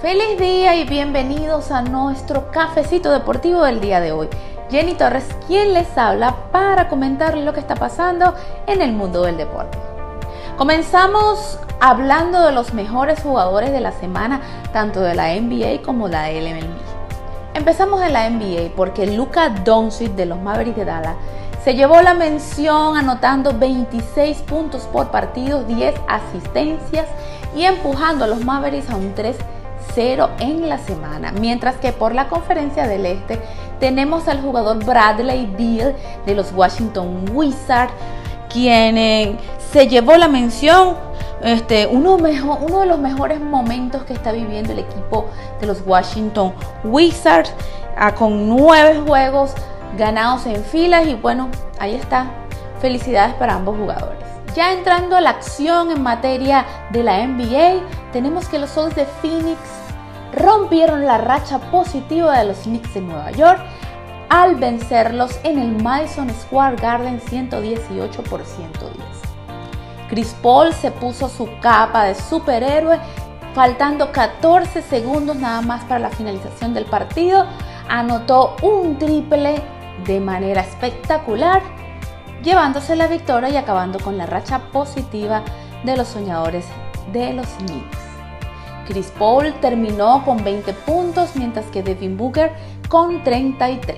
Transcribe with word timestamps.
Feliz 0.00 0.38
día 0.38 0.76
y 0.76 0.84
bienvenidos 0.84 1.70
a 1.70 1.82
nuestro 1.82 2.50
cafecito 2.50 3.12
deportivo 3.12 3.64
del 3.64 3.82
día 3.82 4.00
de 4.00 4.12
hoy. 4.12 4.30
Jenny 4.70 4.94
Torres, 4.94 5.28
quien 5.46 5.74
les 5.74 5.98
habla 5.98 6.36
para 6.50 6.88
comentar 6.88 7.36
lo 7.36 7.52
que 7.52 7.60
está 7.60 7.74
pasando 7.74 8.32
en 8.66 8.80
el 8.80 8.94
mundo 8.94 9.20
del 9.24 9.36
deporte. 9.36 9.76
Comenzamos 10.56 11.58
hablando 11.80 12.40
de 12.40 12.52
los 12.52 12.72
mejores 12.72 13.20
jugadores 13.20 13.72
de 13.72 13.82
la 13.82 13.92
semana, 13.92 14.40
tanto 14.72 15.02
de 15.02 15.14
la 15.14 15.38
NBA 15.38 15.82
como 15.84 16.08
de 16.08 16.12
la 16.12 16.30
LMB. 16.30 16.80
Empezamos 17.52 18.00
en 18.00 18.14
la 18.14 18.30
NBA 18.30 18.74
porque 18.74 19.06
Luka 19.06 19.50
Doncic 19.50 20.12
de 20.12 20.24
los 20.24 20.40
Mavericks 20.40 20.78
de 20.78 20.86
Dallas 20.86 21.16
se 21.62 21.74
llevó 21.74 22.00
la 22.00 22.14
mención 22.14 22.96
anotando 22.96 23.52
26 23.52 24.38
puntos 24.38 24.84
por 24.84 25.10
partido, 25.10 25.62
10 25.64 25.94
asistencias 26.08 27.04
y 27.54 27.64
empujando 27.64 28.24
a 28.24 28.28
los 28.28 28.42
Mavericks 28.42 28.88
a 28.88 28.96
un 28.96 29.14
3 29.14 29.36
0 29.94 30.30
en 30.38 30.68
la 30.68 30.78
semana. 30.78 31.32
Mientras 31.32 31.76
que 31.76 31.92
por 31.92 32.14
la 32.14 32.28
conferencia 32.28 32.86
del 32.86 33.06
Este 33.06 33.40
tenemos 33.78 34.28
al 34.28 34.40
jugador 34.40 34.84
Bradley 34.84 35.46
Beal 35.58 35.94
de 36.26 36.34
los 36.34 36.52
Washington 36.52 37.24
Wizards, 37.32 37.92
quien 38.52 38.98
eh, 38.98 39.36
se 39.72 39.88
llevó 39.88 40.16
la 40.16 40.28
mención, 40.28 40.96
este, 41.42 41.86
uno, 41.86 42.16
uno 42.16 42.80
de 42.80 42.86
los 42.86 42.98
mejores 42.98 43.40
momentos 43.40 44.02
que 44.02 44.12
está 44.12 44.32
viviendo 44.32 44.72
el 44.72 44.80
equipo 44.80 45.26
de 45.60 45.66
los 45.66 45.82
Washington 45.86 46.52
Wizards, 46.84 47.52
ah, 47.96 48.14
con 48.14 48.48
nueve 48.48 49.00
juegos 49.06 49.54
ganados 49.96 50.46
en 50.46 50.62
filas 50.62 51.06
y 51.06 51.14
bueno, 51.14 51.48
ahí 51.78 51.94
está. 51.94 52.26
Felicidades 52.80 53.34
para 53.34 53.54
ambos 53.54 53.76
jugadores. 53.76 54.29
Ya 54.54 54.72
entrando 54.72 55.16
a 55.16 55.20
la 55.20 55.30
acción 55.30 55.90
en 55.90 56.02
materia 56.02 56.66
de 56.90 57.04
la 57.04 57.24
NBA, 57.24 57.82
tenemos 58.12 58.48
que 58.48 58.58
los 58.58 58.70
Sols 58.70 58.94
de 58.96 59.06
Phoenix 59.06 59.58
rompieron 60.32 61.06
la 61.06 61.18
racha 61.18 61.58
positiva 61.70 62.38
de 62.38 62.46
los 62.46 62.58
Knicks 62.58 62.94
de 62.94 63.00
Nueva 63.00 63.30
York 63.30 63.60
al 64.28 64.56
vencerlos 64.56 65.38
en 65.44 65.58
el 65.58 65.82
Madison 65.82 66.30
Square 66.30 66.76
Garden 66.76 67.20
118 67.20 68.22
por 68.24 68.44
110. 68.44 68.94
Chris 70.08 70.34
Paul 70.42 70.72
se 70.72 70.90
puso 70.90 71.28
su 71.28 71.48
capa 71.60 72.04
de 72.04 72.14
superhéroe 72.14 72.98
faltando 73.54 74.12
14 74.12 74.82
segundos 74.82 75.36
nada 75.36 75.60
más 75.62 75.84
para 75.84 76.00
la 76.00 76.10
finalización 76.10 76.74
del 76.74 76.84
partido, 76.84 77.46
anotó 77.88 78.56
un 78.62 78.98
triple 78.98 79.62
de 80.04 80.20
manera 80.20 80.62
espectacular, 80.62 81.62
llevándose 82.42 82.96
la 82.96 83.06
victoria 83.06 83.50
y 83.50 83.56
acabando 83.56 83.98
con 83.98 84.16
la 84.16 84.26
racha 84.26 84.58
positiva 84.72 85.42
de 85.84 85.96
los 85.96 86.08
soñadores 86.08 86.64
de 87.12 87.32
los 87.32 87.46
Knicks. 87.58 87.98
Chris 88.86 89.12
Paul 89.18 89.54
terminó 89.60 90.24
con 90.24 90.42
20 90.42 90.72
puntos, 90.72 91.36
mientras 91.36 91.66
que 91.66 91.82
Devin 91.82 92.16
Booker 92.16 92.52
con 92.88 93.22
33. 93.22 93.96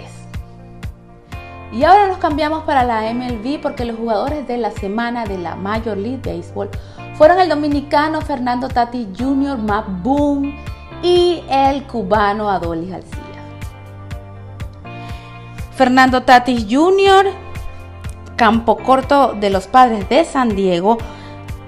Y 1.73 1.85
ahora 1.85 2.09
nos 2.09 2.19
cambiamos 2.19 2.65
para 2.65 2.85
la 2.85 3.11
MLB 3.15 3.59
porque 3.63 3.87
los 3.87 3.97
jugadores 3.97 4.47
de 4.47 4.59
la 4.59 4.70
semana 4.70 5.25
de 5.25 5.39
la 5.39 5.57
Major 5.57 5.97
League 5.97 6.20
Baseball 6.23 6.69
fueron 7.15 7.41
el 7.41 7.48
dominicano 7.48 8.20
Fernando 8.20 8.69
Tati 8.69 9.09
Jr., 9.19 9.57
Matt 9.57 9.87
Boom 10.03 10.55
y 11.03 11.43
el 11.48 11.85
cubano 11.85 12.51
Adolis 12.51 12.91
García. 12.91 13.19
Fernando 15.75 16.23
Tatis 16.23 16.67
Jr., 16.69 17.33
campo 18.43 18.77
corto 18.77 19.35
de 19.39 19.51
los 19.51 19.69
padres 19.69 20.09
de 20.09 20.25
San 20.25 20.57
Diego, 20.57 20.98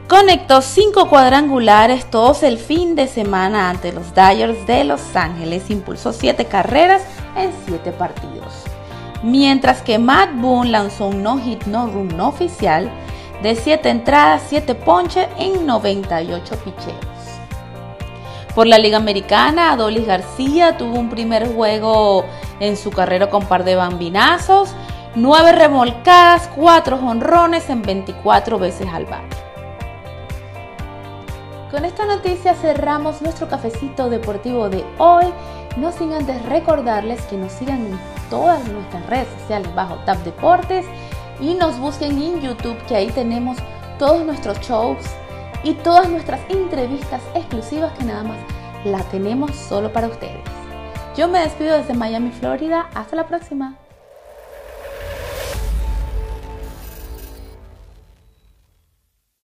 conectó 0.08 0.60
cinco 0.60 1.08
cuadrangulares 1.08 2.04
todos 2.10 2.42
el 2.42 2.58
fin 2.58 2.96
de 2.96 3.06
semana 3.06 3.70
ante 3.70 3.92
los 3.92 4.12
Dyers 4.12 4.66
de 4.66 4.82
Los 4.82 5.14
Ángeles, 5.14 5.70
impulsó 5.70 6.12
siete 6.12 6.46
carreras 6.46 7.04
en 7.36 7.52
siete 7.64 7.92
partidos. 7.92 8.64
Mientras 9.22 9.82
que 9.82 10.00
Matt 10.00 10.30
Boone 10.34 10.72
lanzó 10.72 11.06
un 11.06 11.22
no-hit 11.22 11.62
no-run 11.66 12.08
no 12.16 12.26
oficial 12.26 12.90
de 13.40 13.54
siete 13.54 13.90
entradas, 13.90 14.42
siete 14.48 14.74
ponches 14.74 15.28
en 15.38 15.64
98 15.64 16.56
picheos. 16.56 17.14
Por 18.56 18.66
la 18.66 18.78
Liga 18.78 18.96
Americana, 18.96 19.70
Adolis 19.70 20.08
García 20.08 20.76
tuvo 20.76 20.98
un 20.98 21.08
primer 21.08 21.54
juego 21.54 22.24
en 22.58 22.76
su 22.76 22.90
carrera 22.90 23.30
con 23.30 23.46
par 23.46 23.62
de 23.62 23.76
bambinazos, 23.76 24.74
nueve 25.14 25.52
remolcadas, 25.52 26.48
cuatro 26.54 26.98
jonrones 26.98 27.68
en 27.70 27.82
24 27.82 28.58
veces 28.58 28.88
al 28.92 29.06
bar. 29.06 29.24
Con 31.70 31.84
esta 31.84 32.06
noticia 32.06 32.54
cerramos 32.54 33.20
nuestro 33.22 33.48
cafecito 33.48 34.08
deportivo 34.08 34.68
de 34.68 34.84
hoy. 34.98 35.26
No 35.76 35.90
sin 35.90 36.12
antes 36.12 36.40
recordarles 36.46 37.20
que 37.22 37.36
nos 37.36 37.50
sigan 37.50 37.80
en 37.80 37.98
todas 38.30 38.64
nuestras 38.68 39.04
redes 39.06 39.28
sociales 39.40 39.74
bajo 39.74 39.96
Tap 40.04 40.18
Deportes 40.18 40.86
y 41.40 41.54
nos 41.54 41.78
busquen 41.78 42.22
en 42.22 42.40
YouTube 42.40 42.76
que 42.86 42.94
ahí 42.94 43.10
tenemos 43.10 43.58
todos 43.98 44.24
nuestros 44.24 44.60
shows 44.60 45.04
y 45.64 45.74
todas 45.74 46.08
nuestras 46.08 46.40
entrevistas 46.48 47.20
exclusivas 47.34 47.92
que 47.98 48.04
nada 48.04 48.22
más 48.22 48.38
la 48.84 49.00
tenemos 49.10 49.50
solo 49.56 49.92
para 49.92 50.06
ustedes. 50.06 50.44
Yo 51.16 51.26
me 51.26 51.40
despido 51.40 51.76
desde 51.76 51.94
Miami, 51.94 52.30
Florida. 52.30 52.88
Hasta 52.94 53.16
la 53.16 53.26
próxima. 53.26 53.76